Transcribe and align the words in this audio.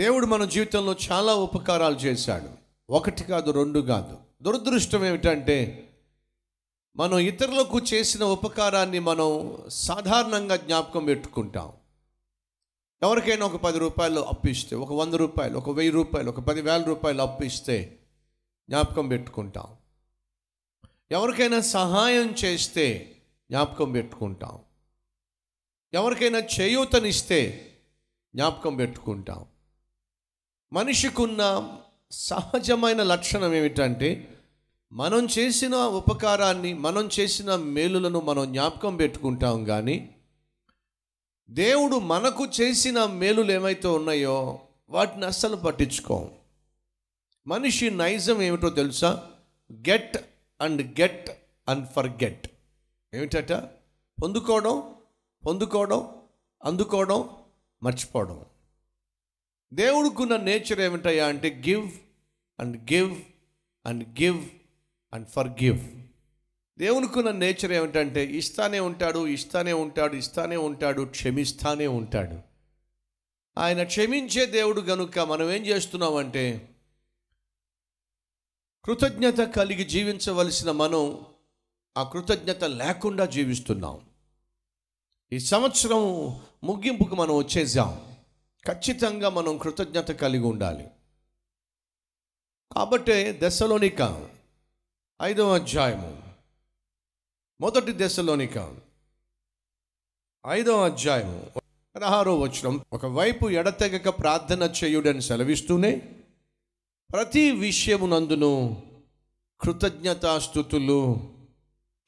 దేవుడు 0.00 0.26
మన 0.26 0.44
జీవితంలో 0.44 0.96
చాలా 1.12 1.34
ఉపకారాలు 1.34 1.96
చేశాడు. 1.96 2.48
ఒకటి 2.90 3.24
కాదు 3.24 3.50
రెండు 3.50 3.80
కాదు. 3.80 4.18
దురదృష్టం 4.42 5.04
ఏమిటంటే 5.04 5.88
మనం 6.96 7.18
ఇతరులకు 7.18 7.78
చేసిన 7.78 8.24
ఉపకారాన్ని 8.24 8.98
మనం 8.98 9.56
సాధారణంగా 9.68 10.56
జ్ఞాపకం 10.56 11.04
పెట్టుకుంటాం. 11.04 11.72
ఎవరికైనా 13.02 13.46
ఒక 13.46 13.56
పది 13.56 13.78
రూపాయలు 13.78 14.20
అప్పు 14.20 14.48
ఇస్తే 14.48 14.76
ఒక 14.76 14.92
వంద 14.92 15.14
రూపాయలు 15.14 15.58
ఒక 15.58 15.70
వెయ్యి 15.70 15.92
రూపాయలు 15.92 16.28
ఒక 16.28 16.40
పదివేల 16.40 16.82
రూపాయలు 16.82 17.22
అప్పు 17.22 17.44
ఇస్తే 17.44 17.98
జ్ఞాపకం 18.68 19.08
పెట్టుకుంటాం. 19.08 19.66
ఎవరికైనా 21.10 21.60
సహాయం 21.60 22.34
చేస్తే 22.44 23.16
జ్ఞాపకం 23.50 23.92
పెట్టుకుంటాం. 23.92 24.58
ఎవరికైనా 25.94 26.38
చేయూతనిస్తే 26.38 27.72
జ్ఞాపకం 28.34 28.76
పెట్టుకుంటాం. 28.76 29.44
మనిషికున్న 30.72 31.72
సహజమైన 32.12 33.02
లక్షణం 33.02 33.54
ఏమిటంటే 33.54 34.38
మనం 34.92 35.26
చేసిన 35.26 35.76
ఉపకారాన్ని 35.76 36.74
మనం 36.74 37.08
చేసిన 37.20 37.56
మేలులను 37.56 38.20
మనం 38.20 38.52
జ్ఞాపకం 38.52 38.96
పెట్టుకుంటాం 38.96 39.64
కానీ 39.64 40.14
దేవుడు 41.50 41.96
మనకు 41.96 42.46
చేసిన 42.60 43.04
మేలులు 43.04 43.52
ఏమైతే 43.52 43.88
ఉన్నాయో 43.88 44.58
వాటిని 44.90 45.26
అస్సలు 45.26 45.56
పట్టించుకోం. 45.56 46.30
మనిషి 47.46 47.90
నైజం 47.90 48.42
ఏమిటో 48.42 48.68
తెలుసా? 48.68 49.26
Get 49.72 50.18
and 50.60 51.00
get 51.00 51.30
and 51.68 51.88
forget 52.06 52.48
ఏమిటట? 53.14 53.52
పొందుకోవడం 54.22 54.94
పొందుకోవడం 55.46 56.08
అందుకోవడం 56.64 57.30
మర్చిపోవడం. 57.82 58.40
దేవుడికున్న 59.74 60.36
నేచర్ 60.36 60.80
ఏమిటయ్యా 60.80 61.26
అంటే 61.26 61.62
give 61.68 61.90
and 62.60 62.92
give 62.92 63.22
and 63.86 64.20
give 64.22 64.48
and 65.12 65.28
forgive 65.48 65.80
దేవునికున్న 66.78 67.30
nature 67.30 67.72
ఏమిటంటే 67.72 68.26
ఇస్తానే 68.26 68.80
ఉంటాడు 68.80 69.26
ఇస్తానే 69.26 69.72
ఉంటాడు 69.72 70.16
ఇస్తానే 70.16 70.56
ఉంటాడు 70.56 71.02
క్షమిస్తానే 71.02 71.86
ఉంటాడు. 71.86 72.40
ఆయన 73.60 73.82
క్షమించే 73.82 74.46
దేవుడు 74.46 74.80
గనుక 74.80 75.18
మనం 75.18 75.50
ఏం 75.50 75.66
చేస్తున్నామంటే 75.66 76.68
కృతజ్ఞత 78.84 79.38
కలిగి 79.38 79.84
జీవించవలసిన 79.84 80.70
మనం 80.70 81.20
ఆ 81.98 82.02
కృతజ్ఞత 82.02 82.64
లేకుండా 82.64 83.24
జీవిస్తున్నాం. 83.24 84.00
ఈ 85.32 85.38
సంవత్సరం 85.38 86.00
ముగింపుకు 86.64 87.14
మనం 87.14 87.36
వచ్చేసాం. 87.36 88.09
ఖచ్చితంగా 88.66 89.28
మనం 89.28 89.58
కృతజ్ఞత 89.58 90.10
కలిగి 90.10 90.44
ఉండాలి. 90.44 90.86
కాబట్టే 92.72 93.40
దశలోనిక 93.42 94.28
ఐదవ 95.22 95.54
అధ్యాయము 95.54 96.22
మొదటి 97.60 97.92
దశలోనిక 97.96 98.76
ఐదవ 100.48 100.84
అధ్యాయము 100.84 101.50
పదహారో 101.96 102.40
వచనం. 102.40 102.84
ఒకవైపు 102.92 103.50
ఎడతెగక 103.50 104.08
ప్రార్థన 104.08 104.74
చేయుడని 104.84 105.22
సెలవిస్తూనే 105.22 106.16
ప్రతి 107.10 107.50
విషయమునందును 107.50 108.82
కృతజ్ఞతాస్థుతులు 109.60 111.30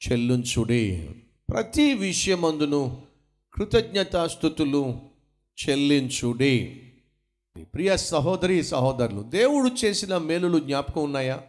చెల్లించుడి. 0.07 1.09
ప్రతి 1.49 1.93
విషయమందును 1.93 3.07
కృతజ్ఞతాస్థుతులు 3.53 5.12
చెల్లించుడి. 5.61 6.79
ప్రియ 7.61 7.97
సహోదరి 7.97 8.63
సహోదరులు 8.63 9.21
దేవుడు 9.21 9.85
చేసిన 9.85 10.17
మేలులు 10.17 10.59
జ్ఞాపకం 10.59 11.03
ఉన్నాయా? 11.03 11.47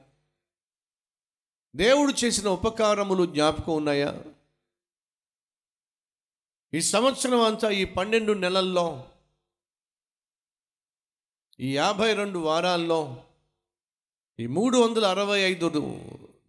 దేవుడు 1.77 2.25
చేసిన 2.25 2.49
ఉపకారములు 2.49 3.27
జ్ఞాపకం 3.27 3.75
ఉన్నాయా? 3.75 4.25
ఈ 6.75 6.81
సంవత్సరం 6.81 7.41
అంతా 7.41 7.71
ఈ 7.71 7.84
పన్నెండు 7.84 8.33
నెలల్లో 8.33 9.06
ఈ 11.61 11.77
యాభై 11.77 12.15
రెండు 12.15 12.39
వారాల్లో 12.39 13.25
ఈ 14.41 14.47
మూడు 14.47 14.79
వందల 14.79 15.06
అరవై 15.06 15.41
ఐదు 15.41 16.00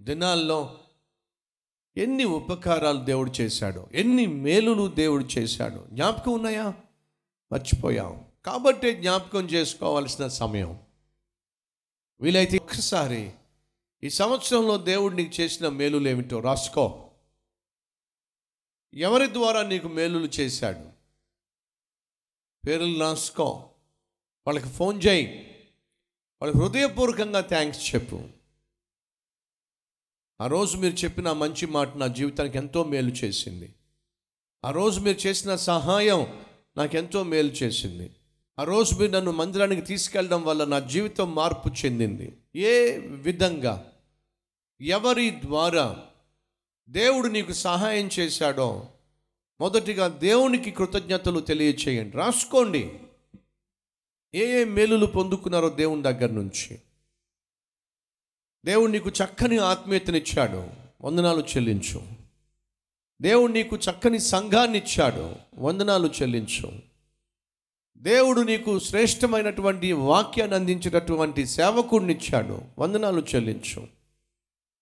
దినాల్లో 0.02 0.80
ఎన్ని 1.98 2.24
ఉపకారాలు 2.24 3.04
దేవుడు 3.04 3.32
చేశాడు 3.42 3.88
ఎన్ని 3.94 4.28
మేలులు 4.28 4.88
దేవుడు 4.88 5.24
చేశాడు 5.24 5.86
జ్ఞాపకం 5.92 6.32
ఉన్నాయా? 6.32 6.74
మర్చిపోయాం. 7.56 8.26
కాబట్టి 8.46 8.92
జ్ఞాపకం 8.92 9.46
చేసుకోవాల్సిన 9.46 10.28
సమయం. 10.28 10.80
వీలైతే 12.22 12.58
ఒక్కసారి 12.58 13.32
ఈ 14.04 14.10
సంవత్సరంలో 14.10 14.78
దేవుడు 14.78 15.16
నీకు 15.16 15.42
చేసిన 15.42 15.70
మేలులు 15.70 16.10
ఏమిటో 16.10 16.40
రాసుకో. 16.40 17.12
ఎవరి 18.94 19.34
ద్వారా 19.34 19.64
నీకు 19.64 19.88
మేలులు 19.88 20.26
చేశాడు? 20.26 20.90
పేర్లు 22.68 23.00
రాసుకో. 23.00 23.70
వాళ్ళకి 24.48 24.70
ఫోన్ 24.70 25.02
చేయి. 25.04 25.28
వాళ్ళకి 26.42 26.60
హృదయపూర్వకంగా 26.60 27.42
థ్యాంక్స్ 27.42 27.96
చెప్పు. 27.96 28.30
ఆ 30.42 30.48
రోజు 30.48 30.78
మీరు 30.78 30.94
చెప్పిన 30.94 31.32
మంచి 31.32 31.66
మాట 31.66 31.96
నా 31.96 32.08
జీవితానికి 32.08 32.58
ఎంతో 32.58 32.84
మేలు 32.84 33.10
చేసింది. 33.10 33.76
ఆ 34.66 34.72
రోజు 34.72 35.00
మీరు 35.00 35.28
చేసిన 35.28 35.56
సహాయం 35.56 36.45
నాకెంతో 36.78 37.24
మేలు 37.24 37.52
చేసింది. 37.52 38.12
ఆ 38.60 38.64
రోజు 38.64 38.96
మీరు 38.96 39.12
నన్ను 39.12 39.32
మందిరానికి 39.32 39.82
తీసుకెళ్ళడం 39.82 40.44
వల్ల 40.44 40.64
నా 40.64 40.80
జీవితం 40.80 41.36
మార్పు 41.36 41.70
చెందింది. 41.70 42.38
ఏ 42.56 42.98
విధంగా? 42.98 43.92
ఎవరి 44.82 45.30
ద్వారా 45.30 46.00
దేవుడు 46.90 47.28
నీకు 47.28 47.54
సహాయం 47.54 48.10
చేశాడో 48.20 48.88
మొదటిగా 49.62 50.08
దేవునికి 50.08 50.72
కృతజ్ఞతలు 50.72 51.40
తెలియచేయండి. 51.40 52.18
రాసుకోండి. 52.18 52.94
ఏ 54.36 54.62
ఏ 54.62 54.64
మేలులు 54.64 55.06
పొందుకున్నారో 55.06 55.70
దేవుని 55.70 56.04
దగ్గర 56.04 56.32
నుంచి. 56.32 56.80
దేవుడు 58.66 58.92
నీకు 58.92 59.10
చక్కని 59.10 59.58
ఆత్మీయతనిచ్చాడు. 59.58 60.68
వందనాలు 61.02 61.42
చెల్లించు. 61.42 62.15
దేవుడు 63.22 63.52
నీకు 63.52 63.76
చక్కని 63.76 64.20
సంఘాన్ని 64.20 64.78
ఇచ్చాడు 64.78 65.36
వందనాలు 65.58 66.10
చెల్లించు. 66.22 66.72
దేవుడు 67.98 68.42
నీకు 68.42 68.80
శ్రేష్టమైనటువంటి 68.80 69.92
వాక్యాన్ని 69.92 70.56
అందించినటువంటి 70.56 71.46
సేవకుడిని 71.46 72.14
ఇచ్చాడు 72.14 72.62
వందనాలు 72.80 73.26
చెల్లించు. 73.36 73.88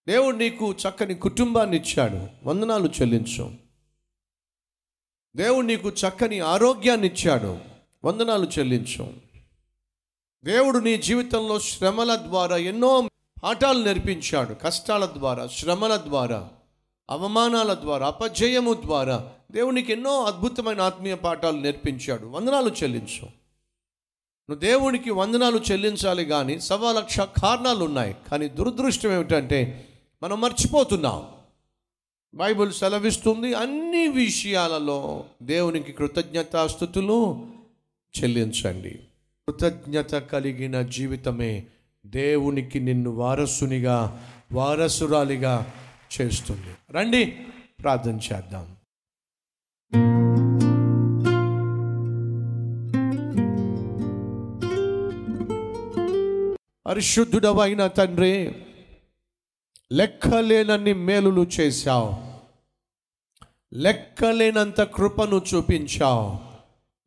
దేవుడు 0.07 0.35
నీకు 0.35 0.71
చక్కని 0.71 1.15
కుటుంబాన్ని 1.15 1.77
ఇచ్చాడు 1.77 2.47
వందనాలు 2.49 2.89
చెల్లించు. 3.01 3.55
దేవుడు 5.35 5.65
నీకు 5.65 5.89
చక్కని 5.89 6.39
ఆరోగ్యాన్ని 6.39 7.07
ఇచ్చాడు 7.07 7.57
వందనాలు 8.05 8.47
చెల్లించు. 8.59 9.13
దేవుడు 10.43 10.77
నీ 10.77 10.97
జీవితంలో 10.97 11.59
శ్రమల 11.59 12.15
ద్వారా 12.15 12.57
ఎన్నో 12.57 13.09
పాఠాలు 13.43 13.83
నేర్పించాడు. 13.83 14.53
కష్టాల 14.53 15.05
ద్వారా 15.05 15.47
శ్రమల 15.47 15.95
ద్వారా. 15.95 16.49
అవమానాల 17.09 17.73
ద్వారా 17.73 18.07
అపజయము 18.07 18.73
ద్వారా 18.73 19.29
దేవునికి 19.51 19.91
ఎన్నో 19.91 20.23
అద్భుతమైన 20.23 20.81
ఆత్మీయ 20.81 21.15
పాఠాలు 21.15 21.59
నేర్పించాడు. 21.59 22.25
వందనాలు 22.25 22.69
చెల్లించు. 22.83 23.25
నువ్వు 24.49 24.55
దేవునికి 24.55 25.09
వందనాలు 25.09 25.59
చెల్లించాలి 25.71 26.25
కానీ 26.25 26.59
సవా 26.59 26.91
లక్ష 26.91 27.19
కారణాలు 27.19 27.85
ఉన్నాయి 27.85 28.15
కానీ 28.31 28.47
దురదృష్టం 28.47 29.13
ఏమిటంటే 29.13 29.87
మనం 30.23 30.41
మర్చిపోతున్నాం. 30.41 31.23
బైబిల్ 32.35 32.73
సెలవిస్తుంది 32.73 33.53
అన్ని 33.53 34.07
విషయాలలో 34.07 35.25
దేవునికి 35.43 35.91
కృతజ్ఞతాస్థుతులు 35.91 37.45
చెల్లించండి. 38.23 38.99
కృతజ్ఞత 39.47 40.15
కలిగిన 40.15 40.81
జీవితమే 40.81 41.63
దేవునికి 42.05 42.79
నిన్ను 42.79 43.09
వారసునిగా 43.09 44.29
వారసురాలిగా 44.53 45.73
చేస్తుంది. 46.21 46.75
రండి 46.91 47.25
ప్రార్థన 47.81 48.19
చేద్దాం. 48.33 48.75
పరిశుద్ధుడవైన 56.87 57.87
తండ్రి 57.87 58.55
లెక్కలేనన్ని 59.91 60.93
మేలులు 60.93 61.47
చేశావు. 61.59 62.33
లెక్కలేనంత 63.73 64.81
కృపను 64.81 65.41
చూపించావు. 65.55 66.39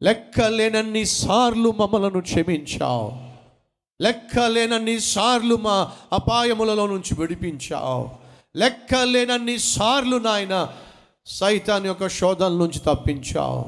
లెక్కలేనన్ని 0.02 1.04
సార్లు 1.04 1.70
మమ్మలను 1.70 2.20
క్షమించావు. 2.20 3.12
లెక్కలేనన్ని 4.02 5.00
సార్లు 5.00 5.56
మా 5.56 5.92
అపాయములలో 6.12 6.86
నుంచి 6.86 7.14
విడిపించావు. 7.18 8.25
లెక్కలేనన్ని 8.56 9.58
సార్లు 9.58 10.16
నాయన 10.16 10.72
సైతాన్ 11.26 11.86
యొక్క 11.86 12.08
శోధన 12.08 12.48
నుంచి 12.48 12.78
తప్పించావు. 12.78 13.64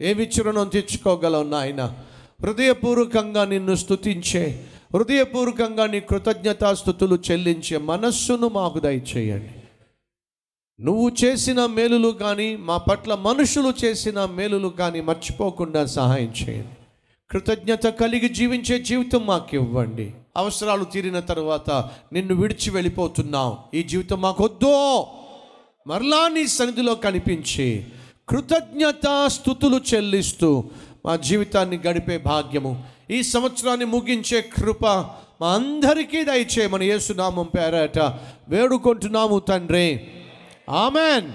ఏమి 0.00 0.24
చిరుణం 0.24 0.68
తెచ్చుకోగలవు 0.68 1.42
నాయన? 1.42 2.04
హృదయపూర్వకంగా 2.42 3.44
నిన్ను 3.44 3.74
స్థుతించే 3.74 4.66
హృదయపూర్వకంగా 4.94 5.86
నీ 5.86 6.00
కృతజ్ఞతాస్థుతులు 6.00 7.18
చెల్లించే 7.30 7.78
మనస్సును 7.78 8.48
మాకు 8.48 8.78
దయచేయండి. 8.78 9.54
నువ్వు 10.84 11.12
చేసిన 11.24 11.66
మేలులు 11.66 12.08
కానీ 12.08 12.56
మా 12.56 12.76
పట్ల 12.76 13.14
మనుషులు 13.14 13.72
చేసిన 13.84 14.24
మేలులు 14.24 14.68
కానీ 14.68 15.00
మర్చిపోకుండా 15.00 15.86
సహాయం 15.86 16.32
చేయండి. 16.42 16.81
కృతజ్ఞత 17.32 17.86
కలిగి 17.86 18.28
జీవించే 18.28 18.78
జీవితం 18.78 19.26
మాకు 19.26 19.48
ఇవ్వండి 19.52 20.12
అవసరాలు 20.36 20.84
తీరిన 20.84 21.20
తర్వాత 21.20 21.70
నిన్ను 22.12 22.34
విడిచి 22.34 22.70
వెళ్ళిపోతున్నాం. 22.70 23.56
ఈ 23.74 23.82
జీవితం 23.82 24.20
మాకొద్దో. 24.20 25.06
మరలా 25.86 26.28
నీ 26.28 26.46
సన్నిధిలో 26.46 26.94
కనిపించి 26.94 27.86
కృతజ్ఞత 28.28 29.26
స్థుతులు 29.26 29.80
చెల్లిస్తూ 29.94 30.64
మా 31.06 31.16
జీవితాన్ని 31.16 31.78
గడిపే 31.86 32.18
భాగ్యము 32.18 32.84
ఈ 33.10 33.22
సంవత్సరాన్ని 33.22 33.86
ముగించే 33.86 34.40
కృప 34.40 34.86
మా 35.40 35.48
అందరికీ 35.48 36.24
దయచేయమని 36.24 36.86
యేసునామం 36.86 37.50
పేరట 37.58 37.98
వేడుకుంటున్నాము 38.48 39.38
తండ్రి. 39.38 40.00
ఆమెన్. 40.70 41.32